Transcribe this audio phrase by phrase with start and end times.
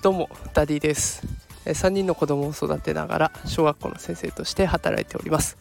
[0.00, 1.26] どうもダディです。
[1.66, 5.58] 3人の子供を育てながら小学校の先生として働いております。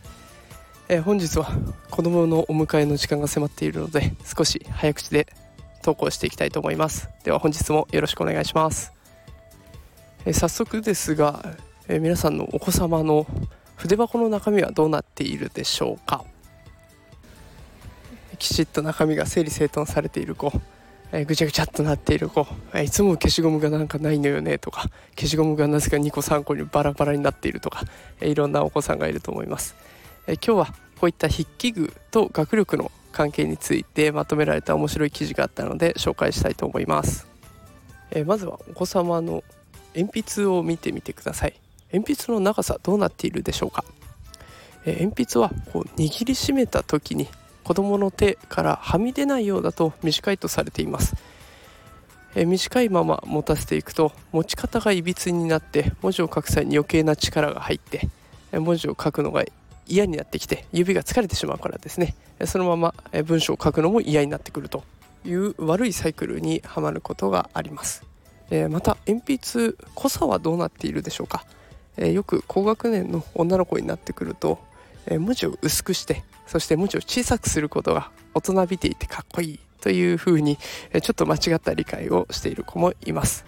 [1.04, 1.48] 本日は
[1.92, 5.28] 子供のお迎えの時間が迫っているので少し早口で
[5.82, 7.10] 投稿していきたいと思います。
[7.26, 8.94] では本日もよろしくお願いします。
[10.32, 11.44] 早速ですが
[11.90, 13.28] 皆さんのお子様の
[13.76, 16.24] 筆箱の中身はどうなっているでしょうか？
[18.38, 20.52] きちっと中身が整理整頓されている子
[21.12, 27.84] えー、ぐちゃぐちゃっとなっている子、えー、いつも消しゴムがなんかないのよねとか消しゴムがなぜか2個3個にバラバラになっているとか、
[28.20, 29.76] え、いろんなお子さんがいると思います、
[30.28, 30.66] え今日は
[31.00, 37.26] こういった筆記具と学力の関係についてまとめられた面白い記事があったので紹介したいと思います、
[38.12, 39.44] えまずはお子様の
[39.96, 41.54] 鉛筆を見てみてください。
[41.92, 43.86] 鉛筆の長さどうなっているでしょうか、
[44.86, 47.30] え鉛筆はこう握りしめた時に
[47.68, 51.18] 子どもの手からはみ出ないようだと短いとされています、
[52.34, 58.08] え短いまま持たせていくと持ち方がいびつになって文字を書く際に余計な力が入って
[58.54, 59.44] 文字を書くのが
[59.86, 62.16] 嫌になってきて指が疲れてしまうからですね。
[62.46, 62.94] そのまま
[63.26, 64.86] 文章を書くのも嫌になってくると
[65.26, 68.06] いう悪いサイクルにはまることがあります。
[68.70, 71.44] また鉛筆濃さはどうなっているでしょうか。
[71.98, 74.58] よく高学年の女の子になってくると
[75.10, 83.46] 文字を薄くしてそして文字を小さくすることが大人びていてかっこいいというふうにちょっと間違った理解をしている子もいます。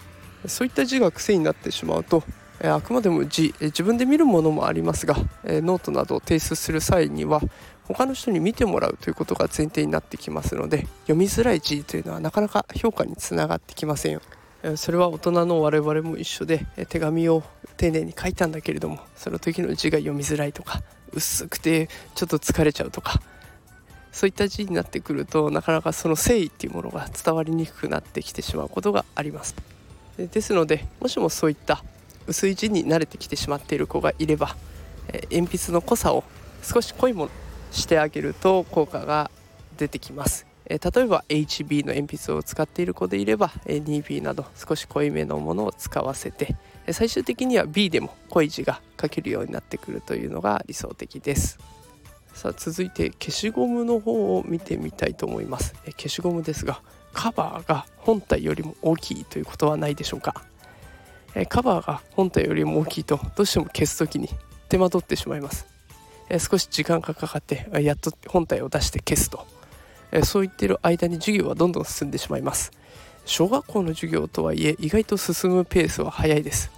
[0.48, 2.24] そういった字が癖になってしまうと
[2.64, 7.42] あくまでも字自分で見るものもありますがノートなどを提出する際には
[7.84, 14.22] 他の人に見てもらうということが前提になってきますので読みづらい字というのはなかなか評価につながってきませんよ。
[14.76, 17.44] それは大人の我々も一緒で手紙を
[17.78, 23.22] 丁寧に書いたんだけれどもその時の字が読みづらいとか薄くてちょっと疲れちゃうとか
[24.12, 29.56] そういった字になってくるとなかなかその誠意っていうものが伝わりにくくなってきてしまうことがあります。
[30.18, 31.84] ですのでもしもそういった
[32.28, 34.58] 薄い字に慣れてきてしまっている子がいれば
[35.14, 36.24] え鉛筆の濃さを
[36.62, 37.32] 少し濃いもの
[37.72, 39.32] してあげると効果が
[39.78, 40.49] 出てきます。
[40.70, 51.60] え例えば HB の鉛筆を使っている子でいればえ 2B など少し濃いめのものを使わせてえ最終的には B でも濃い字が書けるようになってくるというのが理想的です。
[52.34, 55.74] さあ続いて消しゴムの方を見てみたいと思います。
[55.86, 56.82] え消しゴムですが
[57.12, 60.44] カバーが本体よりも大きいということはないでしょうか？
[61.36, 64.30] えカバーが本体よりも大きいとどうしても消す時に
[64.70, 65.66] 手間取ってしまいます。
[66.38, 69.48] 少し時間がかかってやっと本体を出して消すと。
[70.12, 72.72] えそう言ってる間に授業はどんどん進んでしまいます。
[73.26, 76.72] 小学校の授業とはいえ意外と進むペースは速いです。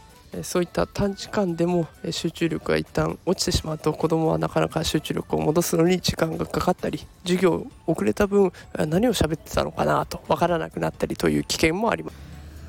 [0.43, 12.15] そういった短時間でも集中力が一旦落ちてしまうと子どもはなかなか集中力を戻すのに時間がかかったり授業遅れた分何を喋ってたのかなと分からなくなったりという危険もあります。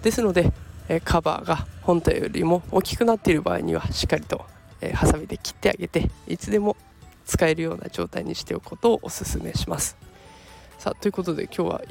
[0.03, 0.53] ですので
[1.05, 4.45] カバーが本体よりも大きくなっている場合にはしっかりと
[4.95, 6.77] ハサミで切ってあげていつでも
[7.25, 9.97] 使えるような状態にしておくことをおすすめします。
[10.83, 11.83] さあということで今日は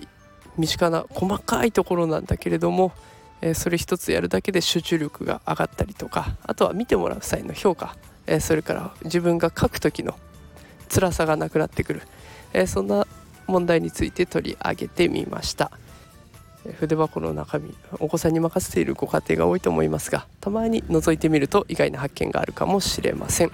[0.58, 2.92] 身近な細かいところなんだけれども
[3.40, 7.96] えそれ一つやるだけで集中力が上がったりとかあとは見てもらう際の評価、
[8.28, 10.20] えそれから自分が書く時の
[10.94, 12.02] 辛さがなくなってくる、
[12.52, 13.08] えそんな
[13.48, 15.72] 問題について取り上げてみました。
[16.82, 23.52] 筆箱の中身お子さんに任せているご家庭が多いと思いますがたまに覗いてみると意外な発見があるかもしれません、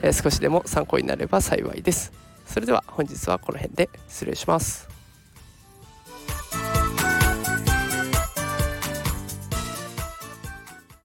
[0.00, 2.27] え少しでも参考になれば幸いです。
[2.48, 4.97] それでは本日はこの辺で失礼します。